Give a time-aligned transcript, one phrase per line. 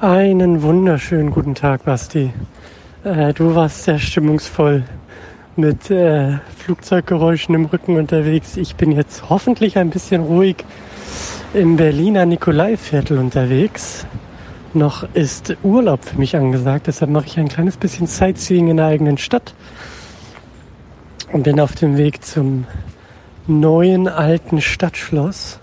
[0.00, 2.32] Einen wunderschönen guten Tag, Basti.
[3.04, 4.84] Äh, du warst sehr stimmungsvoll
[5.56, 8.56] mit äh, Flugzeuggeräuschen im Rücken unterwegs.
[8.56, 10.64] Ich bin jetzt hoffentlich ein bisschen ruhig
[11.52, 14.06] im Berliner Nikolaiviertel unterwegs.
[14.72, 18.86] Noch ist Urlaub für mich angesagt, deshalb mache ich ein kleines bisschen Sightseeing in der
[18.86, 19.52] eigenen Stadt
[21.30, 22.64] und bin auf dem Weg zum
[23.46, 25.58] neuen alten Stadtschloss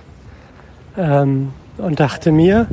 [0.96, 2.68] ähm, und dachte mir,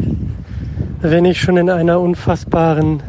[1.10, 3.02] wenn ich schon in einer unfassbaren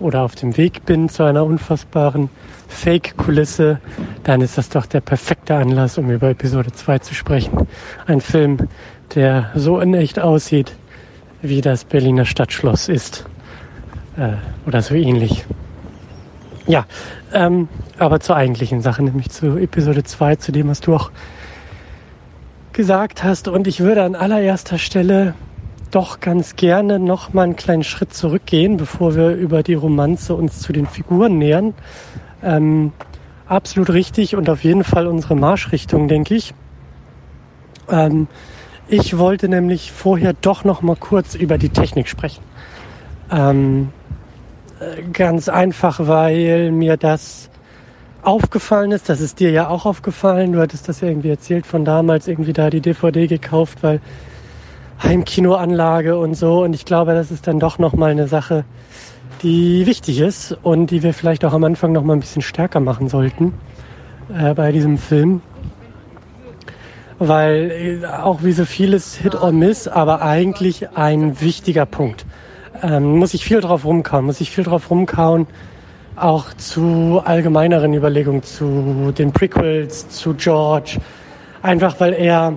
[0.00, 2.28] oder auf dem Weg bin zu einer unfassbaren
[2.66, 3.78] Fake-Kulisse,
[4.24, 7.68] dann ist das doch der perfekte Anlass, um über Episode 2 zu sprechen.
[8.06, 8.68] Ein Film,
[9.14, 10.74] der so in echt aussieht,
[11.40, 13.26] wie das Berliner Stadtschloss ist.
[14.16, 14.32] Äh,
[14.66, 15.44] oder so ähnlich.
[16.66, 16.84] Ja,
[17.32, 21.12] ähm, aber zur eigentlichen Sache, nämlich zu Episode 2, zu dem, was du auch
[22.72, 23.46] gesagt hast.
[23.46, 25.34] Und ich würde an allererster Stelle
[25.90, 30.60] doch ganz gerne noch mal einen kleinen Schritt zurückgehen, bevor wir über die Romanze uns
[30.60, 31.74] zu den Figuren nähern.
[32.42, 32.92] Ähm,
[33.46, 36.54] absolut richtig und auf jeden Fall unsere Marschrichtung, denke ich.
[37.90, 38.28] Ähm,
[38.88, 42.42] ich wollte nämlich vorher doch noch mal kurz über die Technik sprechen.
[43.30, 43.90] Ähm,
[44.80, 47.50] äh, ganz einfach, weil mir das
[48.22, 49.08] aufgefallen ist.
[49.08, 50.52] Das ist dir ja auch aufgefallen.
[50.52, 54.00] Du hattest das ja irgendwie erzählt von damals irgendwie da die DVD gekauft, weil
[55.02, 56.62] Heimkinoanlage und so.
[56.62, 58.64] Und ich glaube, das ist dann doch nochmal eine Sache,
[59.42, 63.08] die wichtig ist und die wir vielleicht auch am Anfang nochmal ein bisschen stärker machen
[63.08, 63.54] sollten
[64.34, 65.42] äh, bei diesem Film.
[67.18, 72.26] Weil äh, auch wie so vieles Hit or Miss, aber eigentlich ein wichtiger Punkt.
[72.82, 75.46] Ähm, muss ich viel drauf rumkauen, muss ich viel drauf rumkauen,
[76.14, 80.98] auch zu allgemeineren Überlegungen zu den Prequels, zu George.
[81.62, 82.54] Einfach weil er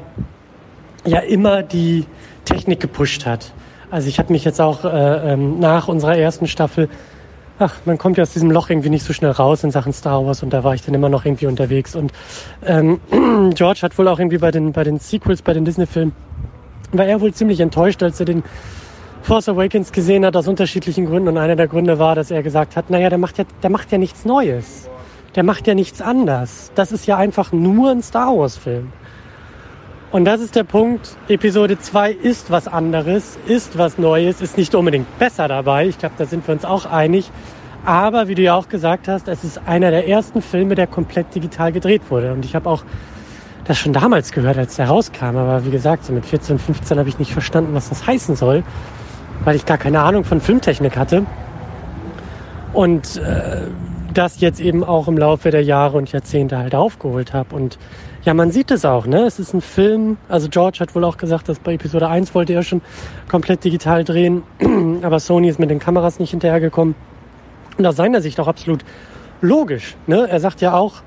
[1.06, 2.06] ja immer die
[2.46, 3.52] Technik gepusht hat.
[3.92, 6.90] Also ich habe mich jetzt auch äh, ähm, nach unserer ersten Staffel,
[7.58, 10.26] ach, man kommt ja aus diesem Loch irgendwie nicht so schnell raus in Sachen Star
[10.26, 11.96] Wars und da war ich dann immer noch irgendwie unterwegs.
[11.96, 12.12] Und
[12.66, 13.00] ähm,
[13.56, 16.14] George hat wohl auch irgendwie bei den, bei den Sequels, bei den Disney-Filmen,
[16.92, 18.44] war er wohl ziemlich enttäuscht, als er den
[19.22, 21.30] Force Awakens gesehen hat, aus unterschiedlichen Gründen.
[21.30, 23.92] Und einer der Gründe war, dass er gesagt hat, naja, der macht ja, der macht
[23.92, 24.90] ja nichts Neues.
[25.36, 26.72] Der macht ja nichts anders.
[26.76, 28.92] Das ist ja einfach nur ein Star Wars-Film.
[30.12, 31.16] Und das ist der Punkt.
[31.28, 35.88] Episode 2 ist was anderes, ist was Neues, ist nicht unbedingt besser dabei.
[35.88, 37.30] Ich glaube, da sind wir uns auch einig.
[37.86, 41.36] Aber wie du ja auch gesagt hast, es ist einer der ersten Filme, der komplett
[41.36, 42.34] digital gedreht wurde.
[42.34, 42.84] Und ich habe auch
[43.66, 45.38] das schon damals gehört, als der rauskam.
[45.38, 48.64] Aber wie gesagt, so mit 14, 15 habe ich nicht verstanden, was das heißen soll,
[49.44, 51.28] weil ich gar keine Ahnung von Filmtechnik hatte.
[52.74, 53.68] Und äh,
[54.12, 57.56] das jetzt eben auch im Laufe der Jahre und Jahrzehnte halt aufgeholt habe.
[57.56, 57.78] Und
[58.30, 59.24] ja, man sieht es auch, ne?
[59.24, 60.18] Es ist ein Film.
[60.28, 62.84] Also George hat wohl auch gesagt, dass bei Episode 1 wollte er schon
[63.28, 64.44] komplett digital drehen,
[65.02, 66.94] aber Sony ist mit den Kameras nicht hinterhergekommen.
[67.80, 68.86] Und aus seiner Sicht auch absolut
[69.42, 70.28] logisch, ne?
[70.30, 71.02] Er sagt ja auch,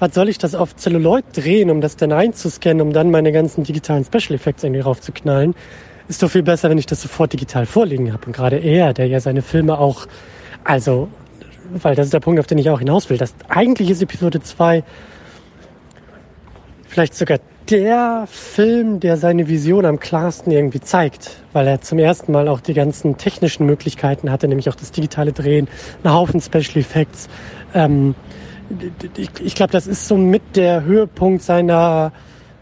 [0.00, 3.62] was soll ich das auf Celluloid drehen, um das dann einzuscannen, um dann meine ganzen
[3.62, 5.54] digitalen Special Effects irgendwie raufzuknallen?
[6.08, 8.26] Ist doch viel besser, wenn ich das sofort digital vorliegen habe.
[8.26, 10.08] Und gerade er, der ja seine Filme auch,
[10.64, 11.06] also,
[11.70, 14.42] weil das ist der Punkt, auf den ich auch hinaus will, dass eigentlich ist Episode
[14.42, 14.82] 2
[16.94, 17.40] vielleicht sogar
[17.70, 22.60] der Film, der seine Vision am klarsten irgendwie zeigt, weil er zum ersten Mal auch
[22.60, 25.66] die ganzen technischen Möglichkeiten hatte, nämlich auch das digitale Drehen,
[26.04, 27.28] einen Haufen Special Effects.
[27.74, 28.14] Ähm,
[29.16, 32.12] ich, ich glaube, das ist so mit der Höhepunkt seiner,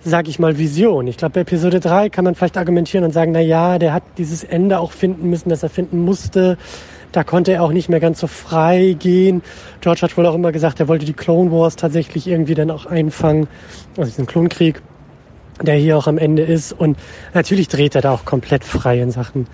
[0.00, 1.08] sag ich mal, Vision.
[1.08, 4.02] Ich glaube, bei Episode 3 kann man vielleicht argumentieren und sagen, na ja, der hat
[4.16, 6.56] dieses Ende auch finden müssen, das er finden musste.
[7.12, 9.42] Da konnte er auch nicht mehr ganz so frei gehen.
[9.80, 12.86] George hat wohl auch immer gesagt, er wollte die Clone Wars tatsächlich irgendwie dann auch
[12.86, 13.48] einfangen.
[13.96, 14.80] Also diesen Klonkrieg,
[15.60, 16.72] der hier auch am Ende ist.
[16.72, 16.98] Und
[17.34, 19.46] natürlich dreht er da auch komplett frei in Sachen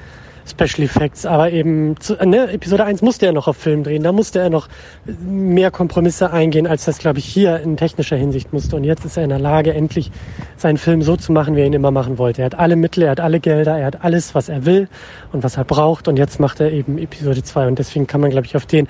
[0.49, 4.13] Special Effects, aber eben zu, ne, Episode 1 musste er noch auf Film drehen, da
[4.13, 4.69] musste er noch
[5.05, 8.77] mehr Kompromisse eingehen, als das, glaube ich, hier in technischer Hinsicht musste.
[8.77, 10.11] Und jetzt ist er in der Lage, endlich
[10.57, 12.43] seinen Film so zu machen, wie er ihn immer machen wollte.
[12.43, 14.89] Er hat alle Mittel, er hat alle Gelder, er hat alles, was er will
[15.33, 16.09] und was er braucht.
[16.09, 17.69] Und jetzt macht er eben Episode 2.
[17.69, 18.89] Und deswegen kann man, glaube ich, auf den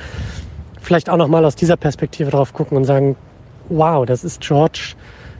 [0.80, 3.16] vielleicht auch nochmal aus dieser Perspektive drauf gucken und sagen,
[3.68, 4.94] wow, das ist George,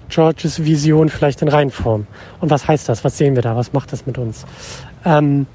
[0.09, 2.07] Georges Vision vielleicht in Reinform.
[2.41, 3.05] Und was heißt das?
[3.05, 3.57] Was sehen wir da?
[3.57, 4.45] Was macht das mit uns?
[5.05, 5.47] Ähm,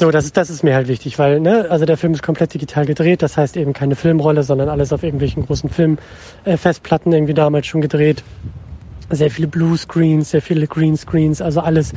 [0.00, 2.54] so, das ist, das ist mir halt wichtig, weil, ne, also der Film ist komplett
[2.54, 7.34] digital gedreht, das heißt eben keine Filmrolle, sondern alles auf irgendwelchen großen Filmfestplatten äh, irgendwie
[7.34, 8.24] damals schon gedreht.
[9.10, 11.92] Sehr viele Bluescreens, sehr viele Greenscreens, also alles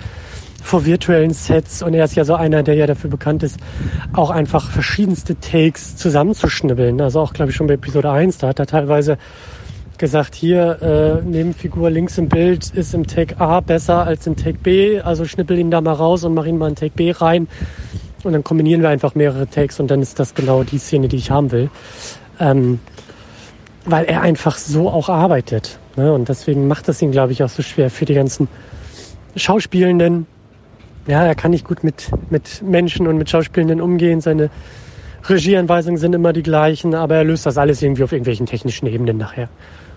[0.62, 3.58] vor virtuellen Sets und er ist ja so einer, der ja dafür bekannt ist,
[4.12, 7.00] auch einfach verschiedenste Takes zusammenzuschnibbeln.
[7.00, 9.18] Also auch, glaube ich, schon bei Episode 1, da hat er teilweise
[9.98, 14.58] gesagt, hier äh, Nebenfigur links im Bild ist im Take A besser als im Take
[14.60, 17.48] B, also schnippel ihn da mal raus und mach ihn mal in Take B rein.
[18.24, 21.18] Und dann kombinieren wir einfach mehrere Takes und dann ist das genau die Szene, die
[21.18, 21.70] ich haben will.
[22.40, 22.80] Ähm,
[23.86, 25.78] weil er einfach so auch arbeitet.
[25.96, 26.14] Ne?
[26.14, 28.48] Und deswegen macht das ihn, glaube ich, auch so schwer für die ganzen
[29.36, 30.26] Schauspielenden.
[31.06, 34.22] Ja, er kann nicht gut mit, mit Menschen und mit Schauspielenden umgehen.
[34.22, 34.50] Seine
[35.28, 39.18] Regieanweisungen sind immer die gleichen, aber er löst das alles irgendwie auf irgendwelchen technischen Ebenen
[39.18, 39.50] nachher.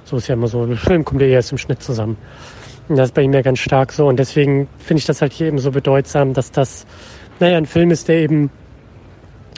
[0.06, 0.62] So ist ja immer so.
[0.62, 2.16] Ein Film kommt ja erst im Schnitt zusammen.
[2.88, 4.06] Und das ist bei ihm ja ganz stark so.
[4.06, 6.86] Und deswegen finde ich das halt hier eben so bedeutsam, dass das,
[7.40, 8.50] naja, ein Film ist, der eben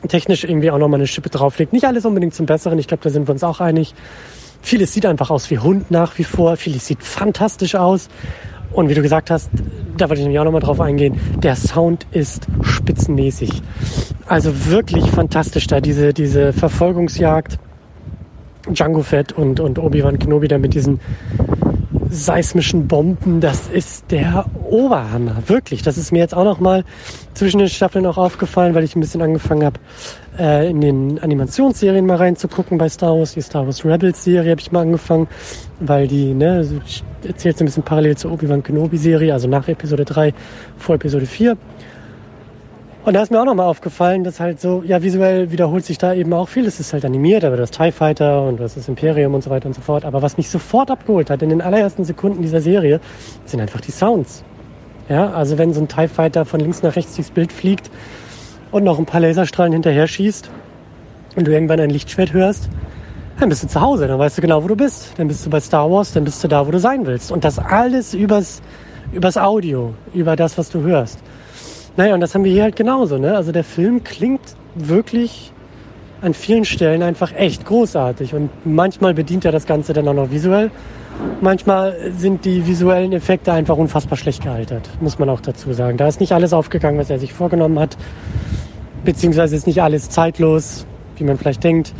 [0.09, 1.75] technisch irgendwie auch nochmal eine Schippe drauflegt.
[1.75, 3.95] Nicht alles unbedingt zum Besseren, ich glaube, da sind wir uns auch einig.
[4.63, 8.09] Vieles sieht einfach aus wie Hund nach wie vor, vieles sieht fantastisch aus.
[8.73, 9.51] Und wie du gesagt hast,
[9.99, 13.63] da wollte ich nämlich auch nochmal drauf eingehen, der Sound ist spitzenmäßig.
[14.27, 17.59] Also wirklich fantastisch da, diese, diese Verfolgungsjagd.
[18.75, 21.01] Django Fett und, und Obi-Wan Kenobi da mit diesen
[22.11, 25.43] seismischen Bomben, das ist der Oberhammer.
[25.47, 25.83] Wirklich.
[25.83, 26.85] Das ist mir jetzt auch noch mal
[27.35, 29.79] zwischen den Staffeln auch aufgefallen, weil ich ein bisschen angefangen habe,
[30.39, 33.35] äh, in den Animationsserien mal reinzugucken bei Star Wars.
[33.35, 35.29] Die Star Wars Rebels Serie habe ich mal angefangen,
[35.81, 36.67] weil die, ne,
[37.27, 40.33] erzählt so ein bisschen parallel zur Obi-Wan Kenobi Serie, also nach Episode 3
[40.79, 41.57] vor Episode 4.
[43.09, 46.13] Und da ist mir auch nochmal aufgefallen, dass halt so, ja, visuell wiederholt sich da
[46.13, 46.67] eben auch viel.
[46.67, 49.67] Es ist halt animiert, aber das TIE Fighter und das ist Imperium und so weiter
[49.67, 50.05] und so fort.
[50.05, 53.01] Aber was mich sofort abgeholt hat in den allerersten Sekunden dieser Serie,
[53.47, 54.45] sind einfach die Sounds.
[55.09, 57.91] Ja, also wenn so ein TIE Fighter von links nach rechts durchs Bild fliegt
[58.73, 60.51] und noch ein paar Laserstrahlen hinterher schießt
[61.35, 62.69] und du irgendwann ein Lichtschwert hörst,
[63.41, 65.15] dann bist du zu Hause, dann weißt du genau, wo du bist.
[65.17, 67.33] Dann bist du bei Star Wars, dann bist du da, wo du sein willst.
[67.33, 68.61] Und das alles übers,
[69.13, 71.21] übers Audio, über das, was du hörst.
[71.99, 73.19] Naja, und das haben wir hier halt genauso.
[73.19, 73.35] Ne?
[73.35, 75.53] Also der Film klingt wirklich
[76.23, 78.35] an vielen Stellen einfach echt großartig.
[78.35, 80.71] Und manchmal bedient er das Ganze dann auch noch visuell.
[81.41, 85.97] Manchmal sind die visuellen Effekte einfach unfassbar schlecht gealtert, muss man auch dazu sagen.
[85.97, 87.97] Da ist nicht alles aufgegangen, was er sich vorgenommen hat.
[89.05, 90.87] Beziehungsweise ist nicht alles zeitlos,
[91.17, 91.95] wie man vielleicht denkt.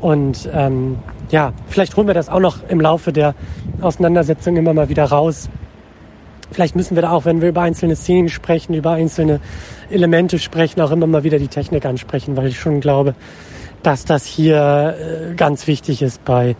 [0.00, 0.96] Und ähm,
[1.30, 3.34] ja, vielleicht holen wir das auch noch im Laufe der
[3.82, 5.50] Auseinandersetzung immer mal wieder raus,
[6.52, 9.40] Vielleicht müssen wir da auch, wenn wir über einzelne Szenen sprechen, über einzelne
[9.90, 13.14] Elemente sprechen, auch immer mal wieder die Technik ansprechen, weil ich schon glaube,
[13.82, 16.56] dass das hier äh, ganz wichtig ist bei,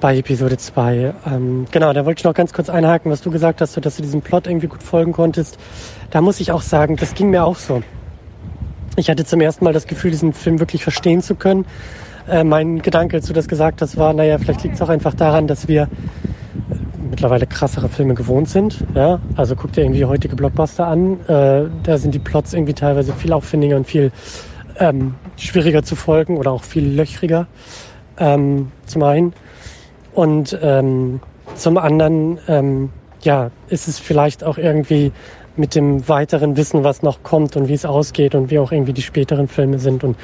[0.00, 1.14] bei Episode 2.
[1.26, 4.02] Ähm, genau, da wollte ich noch ganz kurz einhaken, was du gesagt hast, dass du
[4.02, 5.58] diesem Plot irgendwie gut folgen konntest.
[6.10, 7.82] Da muss ich auch sagen, das ging mir auch so.
[8.96, 11.66] Ich hatte zum ersten Mal das Gefühl, diesen Film wirklich verstehen zu können.
[12.28, 15.14] Äh, mein Gedanke, als du das gesagt hast, war, naja, vielleicht liegt es auch einfach
[15.14, 15.88] daran, dass wir
[17.08, 18.84] mittlerweile krassere Filme gewohnt sind.
[18.94, 19.20] Ja?
[19.36, 21.20] Also guck dir irgendwie heutige Blockbuster an.
[21.28, 24.12] Äh, da sind die Plots irgendwie teilweise viel aufwendiger und viel
[24.78, 27.46] ähm, schwieriger zu folgen oder auch viel löchriger.
[28.18, 29.32] Ähm, zum einen.
[30.14, 31.20] Und ähm,
[31.56, 32.90] zum anderen, ähm,
[33.22, 35.12] ja, ist es vielleicht auch irgendwie
[35.56, 38.92] mit dem weiteren Wissen, was noch kommt und wie es ausgeht und wie auch irgendwie
[38.92, 40.16] die späteren Filme sind und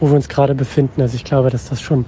[0.00, 1.02] wo wir uns gerade befinden.
[1.02, 2.04] Also ich glaube, dass das schon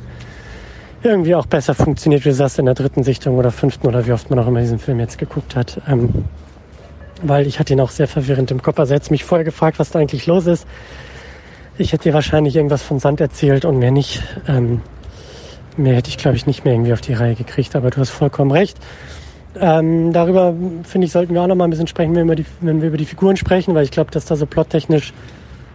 [1.02, 4.12] irgendwie auch besser funktioniert, wie du sagst, in der dritten Sichtung oder fünften oder wie
[4.12, 5.80] oft man auch immer diesen Film jetzt geguckt hat.
[5.88, 6.24] Ähm,
[7.22, 8.78] weil ich hatte ihn auch sehr verwirrend im Kopf.
[8.78, 10.66] Also hat mich vorher gefragt, was da eigentlich los ist.
[11.76, 14.22] Ich hätte dir wahrscheinlich irgendwas von Sand erzählt und mehr nicht.
[14.46, 14.80] Ähm,
[15.76, 17.76] mehr hätte ich, glaube ich, nicht mehr irgendwie auf die Reihe gekriegt.
[17.76, 18.78] Aber du hast vollkommen recht.
[19.60, 20.54] Ähm, darüber,
[20.84, 22.88] finde ich, sollten wir auch noch mal ein bisschen sprechen, wenn wir, die, wenn wir
[22.88, 25.12] über die Figuren sprechen, weil ich glaube, dass da so plottechnisch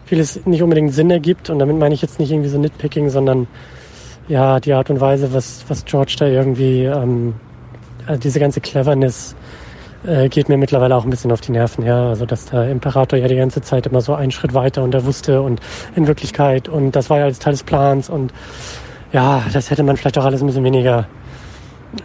[0.05, 1.49] vieles nicht unbedingt Sinn ergibt.
[1.49, 3.47] Und damit meine ich jetzt nicht irgendwie so Nitpicking, sondern
[4.27, 7.35] ja, die Art und Weise, was, was George da irgendwie, ähm,
[8.06, 9.35] also diese ganze Cleverness
[10.06, 12.09] äh, geht mir mittlerweile auch ein bisschen auf die Nerven, ja.
[12.09, 15.06] Also, dass der Imperator ja die ganze Zeit immer so einen Schritt weiter und er
[15.06, 15.61] wusste und
[15.95, 18.33] in Wirklichkeit und das war ja alles Teil des Plans und
[19.11, 21.07] ja, das hätte man vielleicht auch alles ein bisschen weniger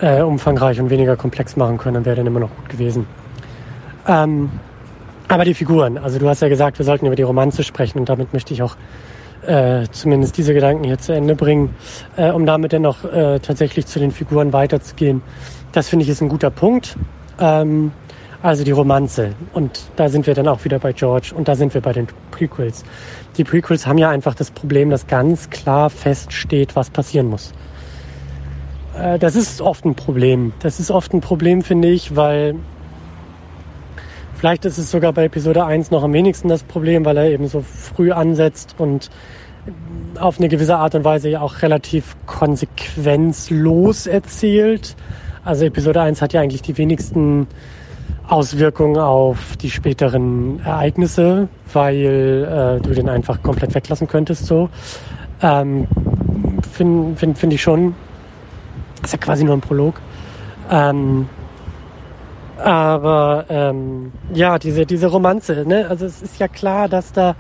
[0.01, 3.07] äh, umfangreich und weniger komplex machen können, dann wäre dann immer noch gut gewesen.
[4.07, 4.51] Ähm,
[5.29, 8.09] aber die Figuren, also du hast ja gesagt, wir sollten über die Romanze sprechen und
[8.09, 8.77] damit möchte ich auch
[9.47, 11.75] äh, zumindest diese Gedanken hier zu Ende bringen,
[12.17, 15.23] äh, um damit dann auch äh, tatsächlich zu den Figuren weiterzugehen.
[15.73, 16.97] Das finde ich ist ein guter Punkt.
[17.39, 17.93] Ähm,
[18.43, 19.33] also die Romanze.
[19.53, 22.07] Und da sind wir dann auch wieder bei George und da sind wir bei den
[22.31, 22.85] Prequels.
[23.37, 27.53] Die Prequels haben ja einfach das Problem, dass ganz klar feststeht, was passieren muss.
[28.97, 30.53] Äh, das ist oft ein Problem.
[30.61, 32.57] Das ist oft ein Problem, finde ich, weil
[34.39, 37.49] Vielleicht ist es sogar bei Episode 1 noch am wenigsten das Problem, weil er eben
[37.49, 39.11] so früh ansetzt und
[40.17, 44.95] auf eine gewisse Art und Weise ja auch relativ konsequenzlos erzählt.
[45.45, 47.49] Also Episode 1 hat ja eigentlich die wenigsten
[48.29, 54.47] Auswirkungen auf die späteren Ereignisse, weil äh, du den einfach komplett weglassen könntest.
[54.47, 54.71] So
[55.43, 55.89] ähm,
[56.71, 57.97] finde find, find ich schon.
[59.03, 60.01] Ist ja quasi nur ein Prolog.
[60.71, 61.29] Ähm,
[62.59, 65.87] Aber ähm, ja, diese, diese Romanze, ne?
[65.89, 67.37] Also es ist ja klar, dass da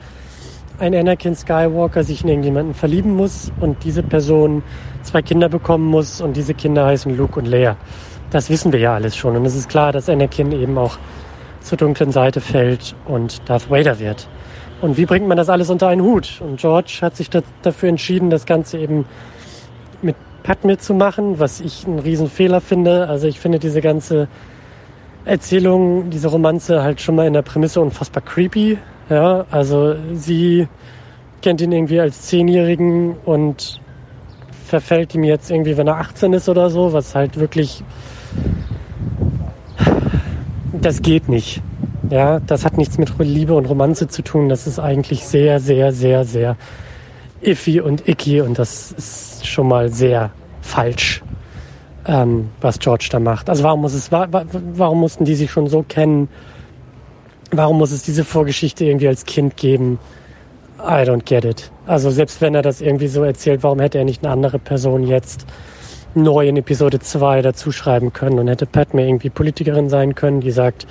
[0.78, 4.62] ein Anakin Skywalker sich in irgendjemanden verlieben muss und diese Person
[5.02, 7.76] zwei Kinder bekommen muss und diese Kinder heißen Luke und Leia.
[8.30, 9.36] Das wissen wir ja alles schon.
[9.36, 10.98] Und es ist klar, dass Anakin eben auch
[11.60, 14.28] zur dunklen Seite fällt und Darth Vader wird.
[14.80, 16.40] Und wie bringt man das alles unter einen Hut?
[16.40, 17.28] Und George hat sich
[17.62, 19.06] dafür entschieden, das Ganze eben
[20.02, 23.08] mit Padme zu machen, was ich einen Riesenfehler finde.
[23.08, 24.28] Also ich finde diese ganze
[25.28, 28.78] Erzählung, diese Romanze halt schon mal in der Prämisse unfassbar creepy.
[29.10, 30.68] Ja, also sie
[31.42, 33.80] kennt ihn irgendwie als Zehnjährigen und
[34.66, 37.82] verfällt ihm jetzt irgendwie, wenn er 18 ist oder so, was halt wirklich,
[40.72, 41.62] das geht nicht.
[42.10, 44.48] Ja, das hat nichts mit Liebe und Romanze zu tun.
[44.48, 46.56] Das ist eigentlich sehr, sehr, sehr, sehr
[47.40, 50.30] iffy und icky und das ist schon mal sehr
[50.60, 51.22] falsch,
[52.08, 53.48] ähm, was George da macht.
[53.48, 56.28] Also warum muss es, warum mussten die sich schon so kennen?
[57.52, 59.98] Warum muss es diese Vorgeschichte irgendwie als Kind geben?
[60.80, 61.70] I don't get it.
[61.86, 65.06] Also selbst wenn er das irgendwie so erzählt, warum hätte er nicht eine andere Person
[65.06, 65.46] jetzt
[66.14, 70.50] neu in Episode 2 dazu schreiben können und hätte Padme irgendwie Politikerin sein können, die
[70.50, 70.86] sagt,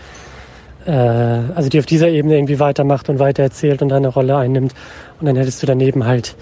[0.85, 4.73] äh, also die auf dieser Ebene irgendwie weitermacht und weiter erzählt und eine Rolle einnimmt.
[5.19, 6.35] Und dann hättest du daneben halt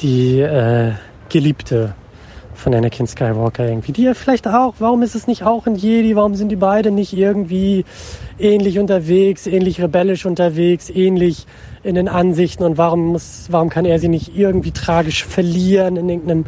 [0.00, 0.92] die äh,
[1.28, 1.94] Geliebte
[2.62, 3.92] von Anakin Skywalker irgendwie.
[3.92, 6.16] Die ja vielleicht auch, warum ist es nicht auch ein Jedi?
[6.16, 7.84] Warum sind die beide nicht irgendwie
[8.38, 11.46] ähnlich unterwegs, ähnlich rebellisch unterwegs, ähnlich
[11.82, 16.08] in den Ansichten und warum muss, warum kann er sie nicht irgendwie tragisch verlieren in
[16.08, 16.44] irgendeinem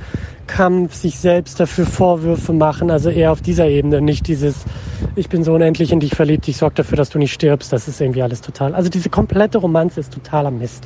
[0.47, 4.65] Kampf, sich selbst dafür Vorwürfe machen, also eher auf dieser Ebene, nicht dieses,
[5.17, 7.89] ich bin so unendlich in dich verliebt, ich sorge dafür, dass du nicht stirbst, das
[7.89, 10.85] ist irgendwie alles total, also diese komplette Romanze ist totaler Mist.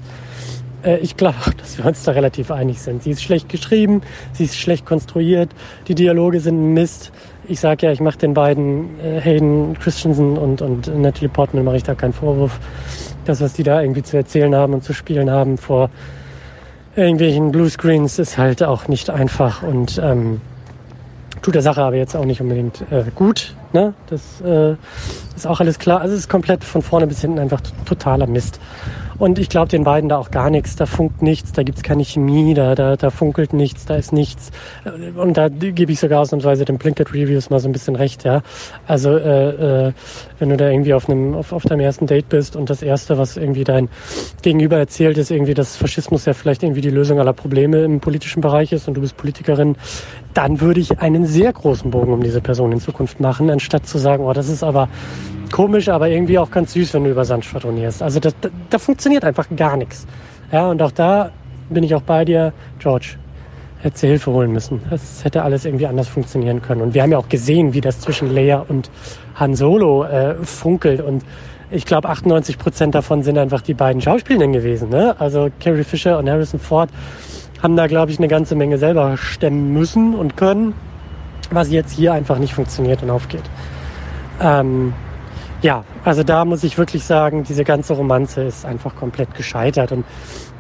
[0.83, 3.03] Äh, ich glaube dass wir uns da relativ einig sind.
[3.03, 5.51] Sie ist schlecht geschrieben, sie ist schlecht konstruiert,
[5.89, 7.13] die Dialoge sind Mist.
[7.47, 11.77] Ich sage ja, ich mache den beiden äh, Hayden Christensen und, und Natalie Portman mache
[11.77, 12.59] ich da keinen Vorwurf.
[13.25, 15.91] Das, was die da irgendwie zu erzählen haben und zu spielen haben vor
[16.97, 20.41] irgendwelchen Bluescreens, ist halt auch nicht einfach und ähm,
[21.43, 23.55] tut der Sache aber jetzt auch nicht unbedingt äh, gut.
[23.73, 23.95] Ne?
[24.09, 24.75] Das äh,
[25.37, 26.01] ist auch alles klar.
[26.01, 28.61] Also es ist komplett von vorne bis hinten einfach totaler Mist.
[29.19, 30.77] Und ich glaube den beiden da auch gar nichts.
[30.77, 34.51] Da funkt nichts, da gibt's keine Chemie, da, da, da funkelt nichts, da ist nichts.
[35.17, 38.43] Und da gebe ich sogar ausnahmsweise den Blinket Reviews mal so ein bisschen recht, ja.
[38.87, 39.93] Also äh, äh,
[40.39, 43.19] wenn du da irgendwie auf einem auf, auf deinem ersten Date bist und das erste,
[43.19, 43.89] was irgendwie dein
[44.43, 48.41] Gegenüber erzählt, ist irgendwie, dass Faschismus ja vielleicht irgendwie die Lösung aller Probleme im politischen
[48.41, 49.77] Bereich ist und du bist Politikerin,
[50.39, 53.99] dann würde ich einen sehr großen Bogen um diese Person in Zukunft machen, anstatt zu
[53.99, 54.89] sagen, oh, das ist aber
[55.51, 58.05] komisch, aber irgendwie auch ganz süß, wenn du über Sand schwadronierst.
[58.05, 60.07] Also das, da, da funktioniert einfach gar nichts.
[60.53, 61.33] Ja, und auch da
[61.71, 63.17] bin ich auch bei dir, George.
[63.81, 64.81] Hätte Hilfe holen müssen.
[64.91, 66.83] Das hätte alles irgendwie anders funktionieren können.
[66.83, 68.93] Und wir haben ja auch gesehen, wie das zwischen Leia und
[69.35, 71.01] Han Solo äh, funkelt.
[71.01, 71.25] Und
[71.73, 74.89] ich glaube, 98 Prozent davon sind einfach die beiden Schauspielenden gewesen.
[74.89, 75.17] Ne?
[75.19, 76.91] Also Carrie Fisher und Harrison Ford
[77.63, 80.75] haben da, glaube ich, eine ganze Menge selber stemmen müssen und können,
[81.51, 83.43] was jetzt hier einfach nicht funktioniert und aufgeht.
[84.41, 84.93] Ähm,
[85.61, 90.05] ja, also da muss ich wirklich sagen, diese ganze Romanze ist einfach komplett gescheitert und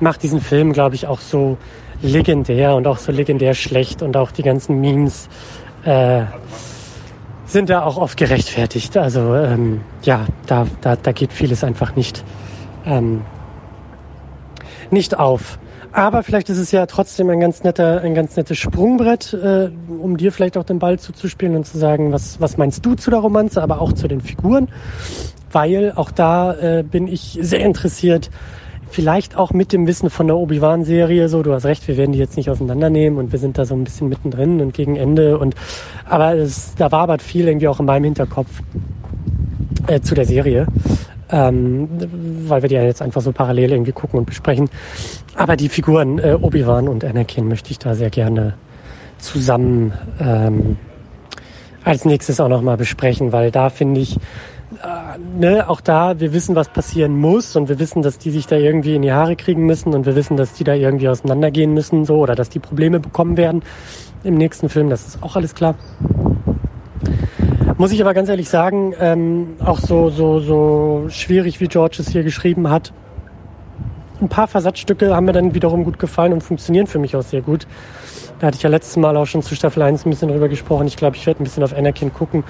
[0.00, 1.56] macht diesen Film, glaube ich, auch so
[2.02, 5.28] legendär und auch so legendär schlecht und auch die ganzen Memes
[5.84, 6.22] äh,
[7.46, 8.96] sind da auch oft gerechtfertigt.
[8.96, 12.24] Also ähm, ja, da, da, da geht vieles einfach nicht,
[12.84, 13.22] ähm,
[14.90, 15.58] nicht auf.
[15.98, 20.16] Aber vielleicht ist es ja trotzdem ein ganz netter, ein ganz nettes Sprungbrett, äh, um
[20.16, 23.18] dir vielleicht auch den Ball zuzuspielen und zu sagen, was, was meinst du zu der
[23.18, 24.68] Romanze, aber auch zu den Figuren,
[25.50, 28.30] weil auch da äh, bin ich sehr interessiert.
[28.88, 32.20] Vielleicht auch mit dem Wissen von der Obi-Wan-Serie, so, du hast recht, wir werden die
[32.20, 35.56] jetzt nicht auseinandernehmen und wir sind da so ein bisschen mittendrin und gegen Ende und,
[36.08, 38.62] aber es, da wabert viel irgendwie auch in meinem Hinterkopf
[39.88, 40.68] äh, zu der Serie
[41.30, 41.88] ähm,
[42.46, 44.70] weil wir die ja jetzt einfach so parallel irgendwie gucken und besprechen.
[45.34, 48.54] Aber die Figuren äh, Obi-Wan und Anakin möchte ich da sehr gerne
[49.18, 50.76] zusammen ähm,
[51.84, 56.54] als nächstes auch nochmal besprechen, weil da finde ich, äh, ne, auch da, wir wissen,
[56.54, 59.64] was passieren muss und wir wissen, dass die sich da irgendwie in die Haare kriegen
[59.64, 63.00] müssen und wir wissen, dass die da irgendwie auseinandergehen müssen, so, oder dass die Probleme
[63.00, 63.62] bekommen werden
[64.24, 65.76] im nächsten Film, das ist auch alles klar.
[67.78, 72.08] Muss ich aber ganz ehrlich sagen, ähm, auch so, so, so schwierig wie George es
[72.08, 72.92] hier geschrieben hat,
[74.20, 77.40] ein paar Versatzstücke haben mir dann wiederum gut gefallen und funktionieren für mich auch sehr
[77.40, 77.68] gut.
[78.40, 80.88] Da hatte ich ja letztes Mal auch schon zu Staffel 1 ein bisschen drüber gesprochen.
[80.88, 82.42] Ich glaube, ich werde ein bisschen auf Anakin gucken.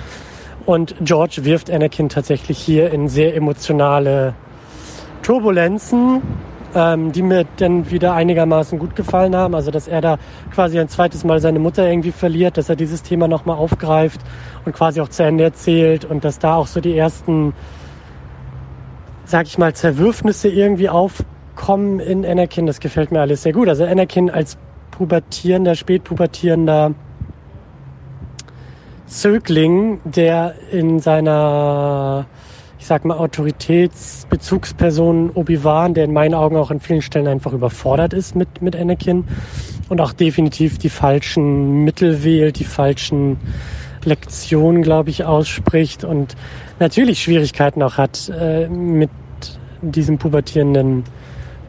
[0.64, 4.32] Und George wirft Anakin tatsächlich hier in sehr emotionale
[5.20, 6.22] Turbulenzen.
[6.74, 9.54] Ähm, die mir dann wieder einigermaßen gut gefallen haben.
[9.54, 10.18] Also dass er da
[10.52, 14.20] quasi ein zweites Mal seine Mutter irgendwie verliert, dass er dieses Thema nochmal aufgreift
[14.64, 17.54] und quasi auch zu Ende erzählt und dass da auch so die ersten,
[19.24, 22.66] sag ich mal, Zerwürfnisse irgendwie aufkommen in Anakin.
[22.66, 23.68] Das gefällt mir alles sehr gut.
[23.68, 24.58] Also Anakin als
[24.90, 26.94] pubertierender, spätpubertierender
[29.06, 32.26] Zögling, der in seiner
[32.88, 38.34] sag mal, Autoritätsbezugsperson Obi-Wan, der in meinen Augen auch an vielen Stellen einfach überfordert ist
[38.34, 39.24] mit, mit Anakin
[39.90, 43.36] und auch definitiv die falschen Mittel wählt, die falschen
[44.04, 46.34] Lektionen, glaube ich, ausspricht und
[46.78, 49.10] natürlich Schwierigkeiten auch hat, äh, mit
[49.82, 51.04] diesem pubertierenden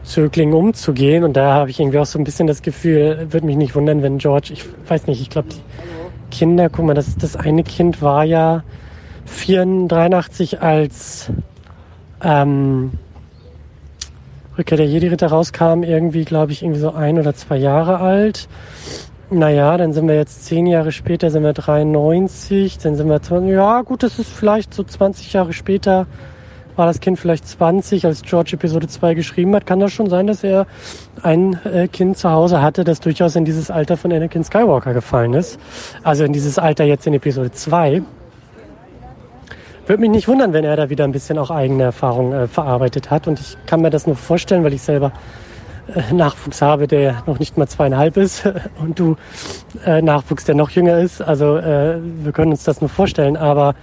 [0.04, 1.22] Zögling umzugehen.
[1.22, 4.02] Und da habe ich irgendwie auch so ein bisschen das Gefühl, würde mich nicht wundern,
[4.02, 5.60] wenn George, ich weiß nicht, ich glaube, die
[6.34, 8.62] Kinder, guck mal, das, das eine Kind war ja
[9.30, 11.30] 84 als
[12.22, 12.92] ähm,
[14.58, 18.48] Rückkehr der Jedi-Ritter rauskam, irgendwie, glaube ich, irgendwie so ein oder zwei Jahre alt.
[19.30, 23.52] Naja, dann sind wir jetzt zehn Jahre später, sind wir 93, dann sind wir 20,
[23.52, 26.08] ja gut, das ist vielleicht so 20 Jahre später,
[26.74, 30.26] war das Kind vielleicht 20, als George Episode 2 geschrieben hat, kann das schon sein,
[30.26, 30.66] dass er
[31.22, 35.34] ein äh, Kind zu Hause hatte, das durchaus in dieses Alter von Anakin Skywalker gefallen
[35.34, 35.60] ist.
[36.02, 38.02] Also in dieses Alter jetzt in Episode 2.
[39.90, 43.10] Würde mich nicht wundern, wenn er da wieder ein bisschen auch eigene Erfahrungen äh, verarbeitet
[43.10, 43.26] hat.
[43.26, 45.10] Und ich kann mir das nur vorstellen, weil ich selber
[45.92, 48.48] äh, Nachwuchs habe, der noch nicht mal zweieinhalb ist
[48.80, 49.16] und du
[49.84, 51.20] äh, Nachwuchs, der noch jünger ist.
[51.20, 53.36] Also äh, wir können uns das nur vorstellen.
[53.36, 53.74] Aber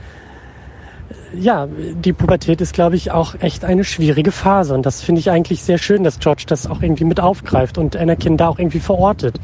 [1.34, 4.74] ja, die Pubertät ist, glaube ich, auch echt eine schwierige Phase.
[4.74, 7.96] Und das finde ich eigentlich sehr schön, dass George das auch irgendwie mit aufgreift und
[7.96, 9.40] Anakin da auch irgendwie verortet.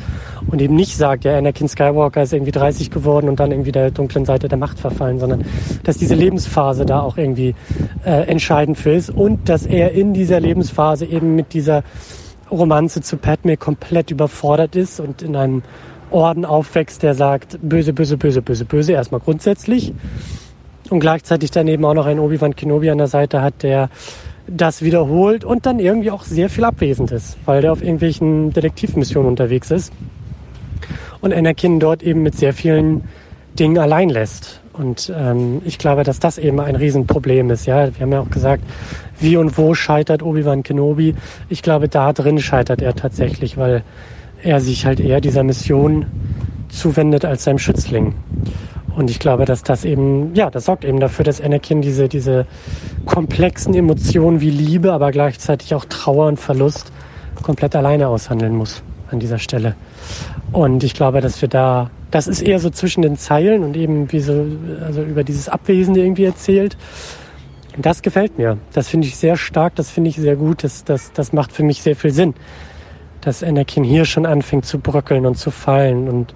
[0.47, 3.91] Und eben nicht sagt, ja, Anakin Skywalker ist irgendwie 30 geworden und dann irgendwie der
[3.91, 5.45] dunklen Seite der Macht verfallen, sondern
[5.83, 7.55] dass diese Lebensphase da auch irgendwie
[8.05, 11.83] äh, entscheidend für ist und dass er in dieser Lebensphase eben mit dieser
[12.49, 15.63] Romanze zu Padme komplett überfordert ist und in einem
[16.11, 19.93] Orden aufwächst, der sagt, böse, böse, böse, böse, böse, erstmal grundsätzlich
[20.93, 23.89] und gleichzeitig daneben auch noch einen Obi-Wan Kenobi an der Seite hat, der
[24.47, 29.29] das wiederholt und dann irgendwie auch sehr viel abwesend ist, weil der auf irgendwelchen Detektivmissionen
[29.29, 29.91] unterwegs ist
[31.21, 33.05] und Anakin dort eben mit sehr vielen
[33.57, 34.61] Dingen allein lässt.
[34.73, 37.65] Und ähm, ich glaube, dass das eben ein Riesenproblem ist.
[37.65, 38.63] Ja, wir haben ja auch gesagt,
[39.19, 41.15] wie und wo scheitert Obi-Wan Kenobi.
[41.49, 43.83] Ich glaube, da drin scheitert er tatsächlich, weil
[44.43, 46.05] er sich halt eher dieser Mission
[46.69, 48.15] zuwendet als seinem Schützling.
[48.95, 52.45] Und ich glaube, dass das eben, ja, das sorgt eben dafür, dass Anakin diese, diese
[53.05, 56.91] komplexen Emotionen wie Liebe, aber gleichzeitig auch Trauer und Verlust
[57.41, 59.75] komplett alleine aushandeln muss an dieser Stelle.
[60.51, 64.11] Und ich glaube, dass wir da, das ist eher so zwischen den Zeilen und eben
[64.11, 64.45] wie so,
[64.85, 66.77] also über dieses Abwesende irgendwie erzählt.
[67.77, 68.59] Das gefällt mir.
[68.73, 70.63] Das finde ich sehr stark, das finde ich sehr gut.
[70.63, 72.35] Das, das, das macht für mich sehr viel Sinn,
[73.21, 76.35] dass Anakin hier schon anfängt zu bröckeln und zu fallen und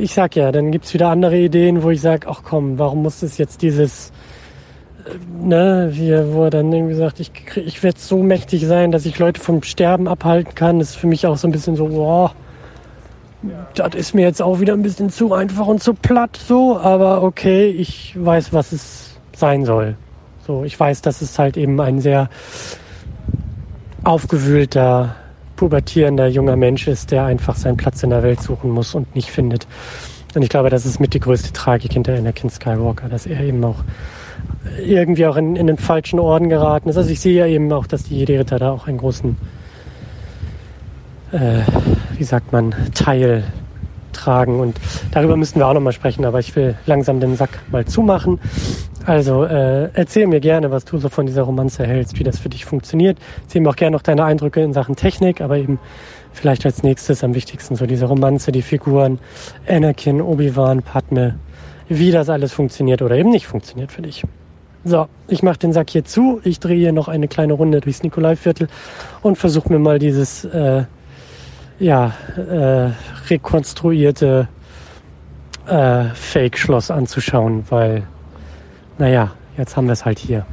[0.00, 3.22] ich sag ja, dann gibt's wieder andere Ideen, wo ich sag, ach komm, warum muss
[3.22, 4.12] es jetzt dieses,
[5.06, 9.06] äh, ne, hier, wo er dann irgendwie sagt, ich, ich werde so mächtig sein, dass
[9.06, 11.88] ich Leute vom Sterben abhalten kann, das ist für mich auch so ein bisschen so,
[11.88, 12.32] boah,
[13.74, 17.22] das ist mir jetzt auch wieder ein bisschen zu einfach und zu platt so, aber
[17.22, 19.96] okay, ich weiß, was es sein soll.
[20.46, 22.28] So, ich weiß, dass es halt eben ein sehr
[24.04, 25.14] aufgewühlter
[25.60, 29.30] pubertierender junger Mensch ist, der einfach seinen Platz in der Welt suchen muss und nicht
[29.30, 29.66] findet.
[30.34, 33.62] Und ich glaube, das ist mit die größte Tragik hinter Anakin Skywalker, dass er eben
[33.62, 33.84] auch
[34.82, 36.96] irgendwie auch in, in den falschen Orden geraten ist.
[36.96, 39.36] Also ich sehe ja eben auch, dass die Jedi-Ritter da auch einen großen,
[41.32, 41.58] äh,
[42.16, 43.44] wie sagt man, Teil
[44.12, 44.60] tragen.
[44.60, 44.78] Und
[45.12, 48.38] darüber müssen wir auch nochmal sprechen, aber ich will langsam den Sack mal zumachen.
[49.06, 52.48] Also äh, erzähl mir gerne, was du so von dieser Romanze hältst, wie das für
[52.48, 53.18] dich funktioniert.
[53.42, 55.78] Erzähl mir auch gerne noch deine Eindrücke in Sachen Technik, aber eben
[56.32, 59.18] vielleicht als nächstes am wichtigsten so diese Romanze, die Figuren,
[59.66, 61.38] Anakin, Obi-Wan, Padme,
[61.88, 64.22] wie das alles funktioniert oder eben nicht funktioniert für dich.
[64.84, 66.40] So, ich mache den Sack hier zu.
[66.44, 68.68] Ich drehe hier noch eine kleine Runde durchs Nikolaiviertel
[69.22, 70.84] und versuche mir mal dieses äh,
[71.80, 72.90] ja, äh,
[73.30, 74.48] rekonstruierte
[75.66, 78.04] äh, Fake-Schloss anzuschauen, weil
[78.98, 80.44] naja, jetzt haben wir es halt hier.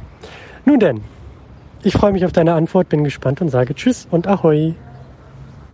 [0.64, 1.02] Nun denn,
[1.82, 4.74] ich freue mich auf deine Antwort, bin gespannt und sage Tschüss und Ahoi.